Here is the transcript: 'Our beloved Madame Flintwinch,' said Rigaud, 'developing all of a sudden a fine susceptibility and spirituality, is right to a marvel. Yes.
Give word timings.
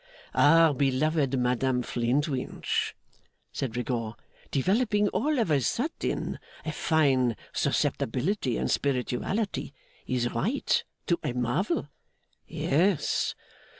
'Our 0.33 0.73
beloved 0.73 1.37
Madame 1.37 1.83
Flintwinch,' 1.83 2.95
said 3.51 3.77
Rigaud, 3.77 4.15
'developing 4.49 5.09
all 5.09 5.37
of 5.37 5.51
a 5.51 5.61
sudden 5.61 6.39
a 6.65 6.71
fine 6.71 7.35
susceptibility 7.53 8.57
and 8.57 8.71
spirituality, 8.71 9.75
is 10.07 10.33
right 10.33 10.83
to 11.05 11.19
a 11.23 11.33
marvel. 11.33 11.87
Yes. 12.47 13.35